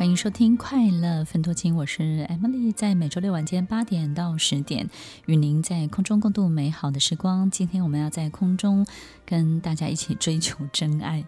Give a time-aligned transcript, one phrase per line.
[0.00, 4.88] 欢迎收听《快乐分多金》，我是 Emily，在每周六晚间八点到十点，
[5.26, 7.50] 与您在空中共度美好的时光。
[7.50, 8.86] 今天我们要在空中
[9.26, 11.22] 跟大家一起追求真爱，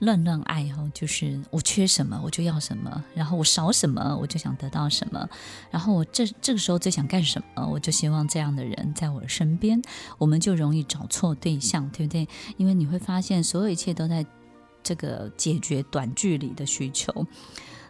[0.00, 5.28] 乱乱爱哦，就是我缺什么我就要什么，然后我少什么我就想得到什么，
[5.70, 9.80] 然后我这这个时候最想干什么，我就希望这样的人在我身边，
[10.18, 12.26] 我们就容易找错对象，对不对？
[12.56, 14.26] 因为你会发现，所有一切都在
[14.82, 17.24] 这个解决短距离的需求。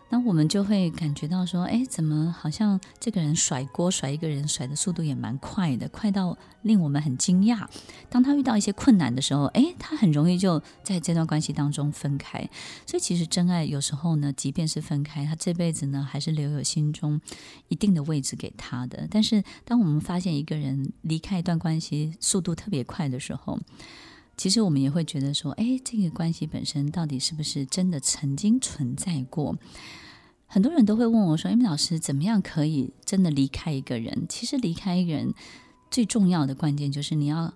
[0.08, 7.66] 那我们就会感觉到说，哎，怎么好像这个人甩锅甩一个人甩的速度也蛮快的，快到令我们很惊讶。
[8.08, 12.48] 当他遇到一些困难的时候，哎，他很容易就在这段关系当中分开。
[12.86, 17.20] 所以其实真爱有时候呢，即便是分开，他这辈子呢还是留有心中
[17.68, 19.08] 一定的位置给他的。
[19.10, 23.58] 但是当我们发现一个人离开一段关系速度特别快的时候，
[24.36, 29.56] 其实我们也会觉得说，哎，这个关系本身到底是不是真的曾经存在过？
[30.46, 35.34] 很多人都会问我说：“Amy 老师，怎么样可以真的离开一个人？”其实离开一个人
[35.90, 37.54] 最重要的关键就是你要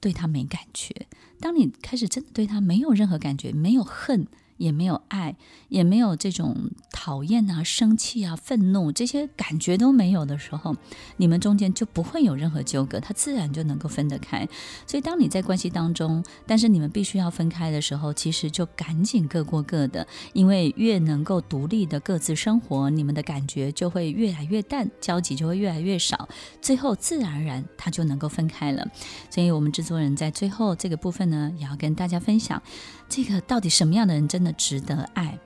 [0.00, 1.06] 对他没感觉。
[1.40, 4.26] 当你开始真的对他没有任何感觉，没有恨。
[4.56, 5.36] 也没有爱，
[5.68, 10.74] 也没有这种讨厌啊、生气啊、愤怒这些感觉都没有的时候，
[11.16, 14.48] 你们中间就不会有任何纠葛，他自然就能够分得开。
[14.86, 26.28] 所以，当你在关系当中，但是你们必须要分开的时候，其实就赶紧各过各的，因为越能够独立的各自生活，你们的感觉就会越来越淡，交集就会越来越少，
[26.60, 28.86] 最后自然而然他就能够分开了。
[29.30, 32.62] 所以我们制作人在最后这个部分呢，也要跟大家分享。
[33.08, 35.38] 这个到底什么样的人真的值得爱？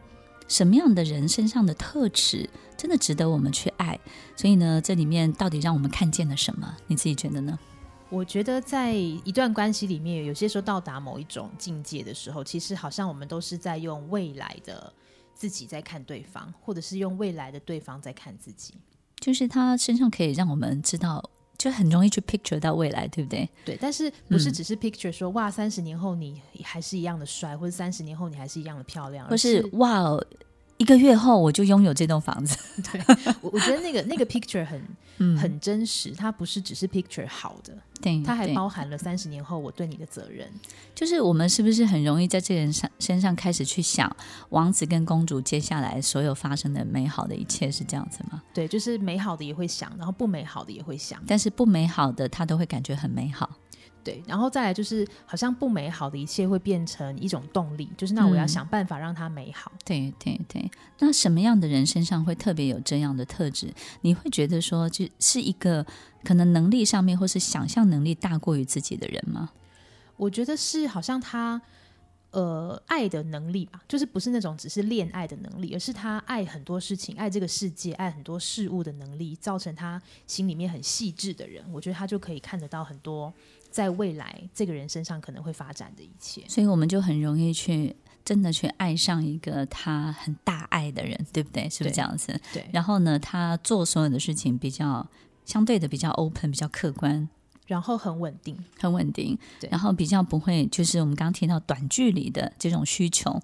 [0.48, 3.98] 什么样的人身上的特质真的值得我们去爱？
[4.36, 6.76] 所以呢，这里面到底让我们看见了什么？
[6.86, 7.58] 你自己觉得呢？
[8.08, 14.92] 我觉得在一段关系里面，有些时候到达某一种境界的时候，其实好像我们都是在用未来的
[15.34, 18.74] 自己在看对方，或者是用未来的对方在看自己。
[19.18, 21.30] 就是他身上可以让我们知道。
[21.58, 23.48] 就很容易去 picture 到未来，对不对？
[23.64, 30.18] 对，但是不是只是 picture 说、嗯、哇，三十年后你还是一样的帅，或者三十年后你还是一样的漂亮，或是哇。
[30.78, 32.56] 一个月后我就拥有这栋房子。
[32.92, 33.00] 对，
[33.40, 34.82] 我我觉得那个那个 picture 很、
[35.18, 40.46] 嗯、很真实，它不是只是 picture 好的，对，它还包含了三十年后我对你的责任。
[40.94, 44.14] 就是我们是不是很容易在这人上身上开始去想
[44.50, 48.42] 王子跟公主接下来所有发生的美好的一切是这样子吗？
[48.52, 53.50] 对，就是美好的也会想，然后不美好的也会想，但是不美好的他都会感觉很美好。
[54.06, 59.72] 对，然后再来就是，好像不美好的一切会变成一种动力，就是那我要想办法让它美好。
[59.74, 63.74] 嗯、对对对，那什么样的人身上会特别有这样的特质？
[64.02, 65.84] 你会觉得说，就是一个
[66.22, 69.50] 可能能力上面或是想象能力大过于自己的人吗？
[70.16, 71.60] 我觉得是，好像他
[72.30, 81.64] 呃爱的能力吧，就是不是那种只是恋爱的能力，而是他爱很多事情，爱这个世界，爱很多事物的能力，造成他心里面很细致的人。
[81.72, 83.34] 我觉得他就可以看得到很多。
[83.76, 87.94] 在未来，这个人身上可能会发展的一切，所以我们就很容易去
[88.24, 91.68] 真的去爱上一个他很大爱的人，对不对？
[91.68, 92.40] 是不是这样子？
[92.54, 92.66] 对。
[92.72, 95.06] 然后呢，他做所有的事情比较
[95.44, 97.28] 相对的比较 open，比较客观，
[97.66, 99.38] 然后很稳定，很稳定。
[99.60, 99.68] 对。
[99.68, 103.38] 然后比较不会，就是我们刚刚提到短距离的这种需求，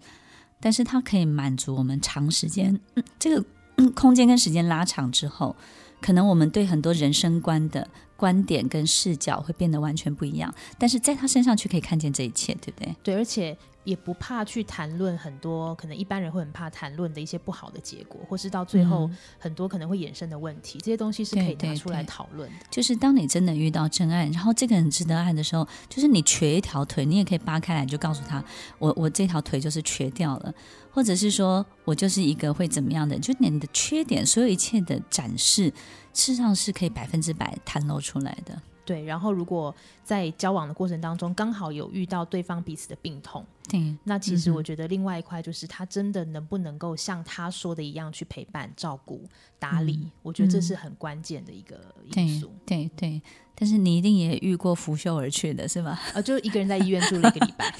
[0.60, 3.44] 但是他可以满足我们长时间，嗯，这个
[3.76, 5.54] 嗯空间跟时间拉长之后，
[6.00, 7.86] 可能我们对很多人生观的。
[8.22, 12.94] 观点跟视角会变得完全不一样，但是在他身上却可以看见这一切，对不对？
[13.02, 22.56] 对，而且也不怕去谈论很多可能一般人会很怕谈论的一些不好的结果，或是到最后很多可能会衍生的问题，嗯、这些东西是可以拿出来讨论的。
[22.70, 28.42] 就是当你真的遇到真爱，然后这个人值得爱的时候，就是你瘸一条腿，你也可以扒开来，就告诉他，
[28.78, 30.54] 我我这条腿就是瘸掉了，
[30.90, 35.72] 或者是说我就是一个会怎么样的，就你的缺点，所有一切的展示。
[36.14, 38.60] 事实上是可以百分之百袒露出来的。
[38.84, 49.22] 对，然后如果在交往的过程当中，刚好有遇到对方彼此的病痛，对，那其实我觉得另外一块就是他真的能不能够像他说的一样去陪伴、照顾、
[49.58, 51.80] 打理，嗯、我觉得这是很关键的一个
[52.14, 52.52] 因素。
[52.66, 53.22] 对对，对，
[53.54, 56.00] 但是你一定也遇过拂袖而去的是吧？
[56.14, 57.72] 啊，就一个人在医院住了一个礼拜。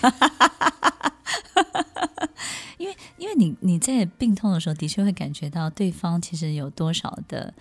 [2.78, 7.52] 因为因为你你在病痛的时候，的确会感觉到对方其实有多少的。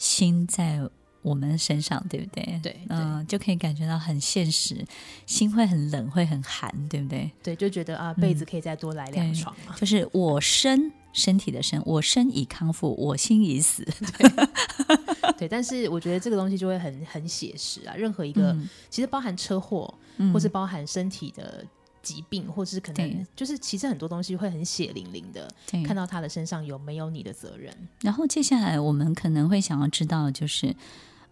[0.00, 0.80] 心在
[1.22, 2.60] 我们身上，对不对？
[2.62, 4.84] 对，嗯、呃，就可以感觉到很现实，
[5.26, 7.30] 心会很冷，会很寒，对不对？
[7.42, 9.74] 对，就觉得啊，被子可以再多来两床嘛。
[9.76, 13.84] 就是我身身体的身，我身已康复，我心已死。
[14.18, 14.30] 对，
[15.40, 17.94] 对，但是我觉得这个东西就会很很写实啊。
[17.94, 19.92] 任何一个、嗯、其实包含车祸，
[20.32, 21.64] 或是包含身体的
[22.02, 25.52] 疾病，或是可能就是其实很多东西会很血淋淋的
[25.84, 27.74] 看到他的身上有没有你的责任。
[28.02, 30.74] 然后接下来我们可能会想要知道，就是。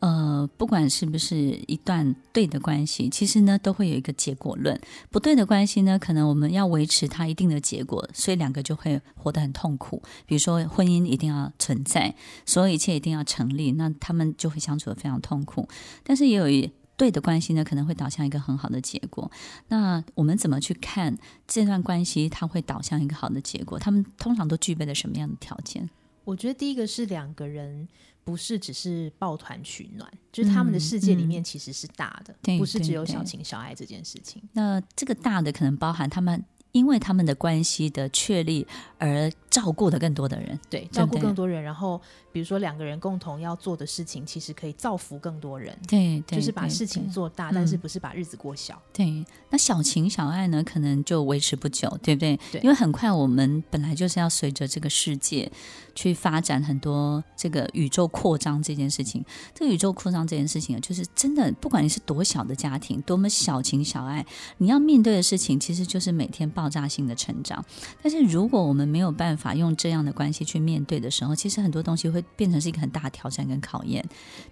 [0.00, 1.36] 呃，不管是不是
[1.66, 4.80] 一段对的关系，其实呢都会有一个结果论。
[5.10, 10.00] 不对的关系呢，可能我们要维持它一定的结果，所以两个就会活得很痛苦。
[10.24, 12.14] 比如说婚姻一定要存在，
[12.46, 15.68] 所有一切一定要成立，那他们就会相处得非常痛苦。
[16.04, 19.30] 但是也有一对的关系呢，可能会导向一个很好的结果。
[19.68, 21.16] 那我们怎么去看
[21.46, 23.78] 这段关系，它会导向一个好的结果？
[23.78, 25.88] 他们通常都具备了什么样的条件？
[26.24, 27.88] 我觉得第一个是两个人。
[28.24, 34.42] 不是只是抱团取暖，就是他们的世界里面其实是大的，嗯嗯、不是只有小情小爱这件事情。
[34.52, 36.44] 那这个大的可能包含他们。
[36.72, 38.64] 因为他们的关系的确立
[38.98, 41.62] 而照顾的更多的人，对，照顾更多人。
[41.62, 42.00] 然后，
[42.30, 45.76] 比如说两个人共同要做的事情，其实可以造福更多人。
[45.88, 48.74] 对，对就是把事情做大，但是不是把日子过小。
[48.74, 52.38] 嗯、对，那小情小爱呢，可能就维持不久，对不对？
[52.52, 55.50] 对，因为很快我们本来就是要随着这个世界
[55.94, 59.24] 去发展很多这个宇宙扩张这件事情。
[59.54, 64.24] 这个宇宙扩张这件事情啊，就是真的，不管你是多小的家庭，多么小情小爱，
[64.58, 67.64] 你要面对的事情，其实就是每天爆炸性的成长，
[68.02, 74.04] 但是如果我们没有办法用这样的关系去面对的时候，其实很多东西会变成是一个很大的挑战跟考验。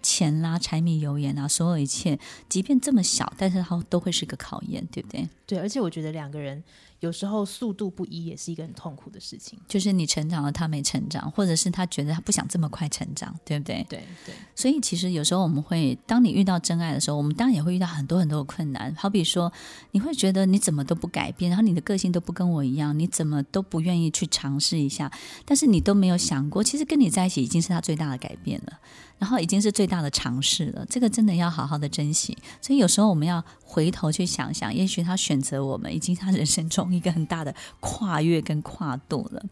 [0.02, 5.28] 钱啦、柴米油盐啊，所有一切，即便这么小，但是它都会是个考验，对不对？
[5.46, 6.62] 对，而且我觉得两个人。
[7.00, 13.84] 有时候速度不一也是一个很痛苦的事情，就是你成长了，他没成长，或者是他觉得他不想这么快成长，对不对？
[13.88, 14.34] 对对。
[14.54, 18.94] 所以其实有时候我们会，当你遇到真爱的时候，我们当然也会遇到很多很多的困难。
[18.94, 19.52] 好比说，
[19.92, 25.12] 你会觉得你怎么都不改变，然后你的个性都不跟我一样，你怎么都不愿意去尝试一下，
[25.44, 28.78] 但是你都没有想过，其实跟你在一起已经是他最大的改变了。
[29.18, 32.36] 然后已经是最大的尝试了，这个真的要好好的珍惜。
[32.60, 39.42] 所以有时候我们要回头去想想，也许他选择我们，已经他人生中一个很大的跨越跟跨度了。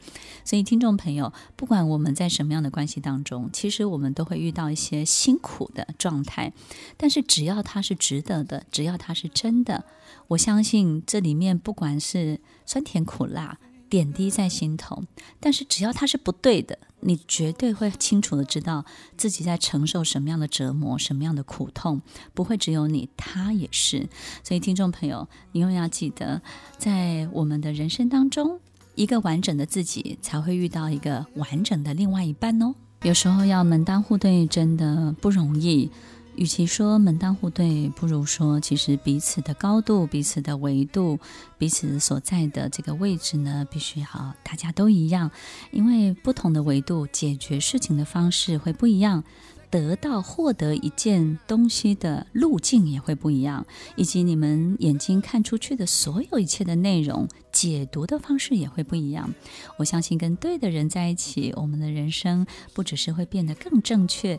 [0.44, 6.52] 所以听众朋友，不管我们在什么样的关系当中，其实我们都会遇到一些辛苦的状态，
[6.96, 9.84] 但是只要他是值得的，只要他是真的，
[10.28, 13.58] 我相信这里面不管是酸甜苦辣。
[13.94, 15.04] 点滴在心头，
[15.38, 18.84] 但是只要他是不对的，你绝对会清楚的知道
[19.16, 22.02] 自己在承受什么样的折磨，什么样的苦痛，
[22.34, 24.08] 不会只有你，他也是。
[24.42, 26.42] 所以，听众朋友，你永远要记得，
[26.76, 28.58] 在我们的人生当中，
[28.96, 32.74] 一个完整的自己才会遇到一个完整的另外一半哦。
[33.04, 35.88] 有时候要门当户对，真的不容易。
[36.36, 41.18] 与其说门当户对，不如说其实彼此的高度、彼此的维度、
[41.58, 45.30] 彼此所在的这个位置呢，必须要大家都一样。
[45.70, 49.22] 因为不同的维度解决事情的方式会不一样，
[49.70, 53.64] 得到获得一件东西的路径也会不一样，
[53.96, 59.32] 以及你们眼睛看出去的所有一切的内容解读的方式也会不一样。
[59.78, 64.38] 我相信跟对的人在一起，我们的人生不只是会变得更正确。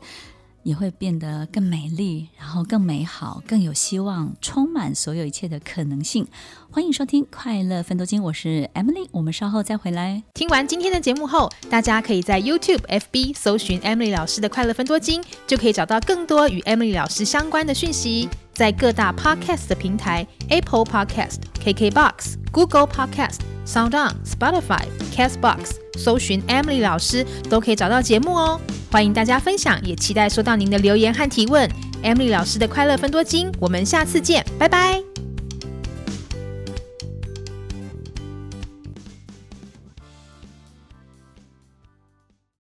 [0.66, 6.28] 也会变得更美丽，然后更美好，更有希望，充满所有一切的可能性。
[6.72, 10.24] 欢迎收听《快乐分多金》，我是 Emily，我们稍后再回来。
[10.34, 18.28] 听完今天的节目后，大家可以在 YouTube、FB 搜寻 Emily 老师的《快乐分多金》，就可以找到更多与 Emily 老师相关的讯息。
[18.52, 28.60] 在各大 Podcast 的平台，Apple Podcast、KKBox、Google Podcast、SoundOn、Spotify、Castbox，搜寻 Emily 老师都可以找到节目哦。
[28.96, 31.70] 欢迎大家分享，也期待收到您的留言和提问。
[32.02, 35.15] Emily 老师的快乐分多金，我们下次见，拜拜。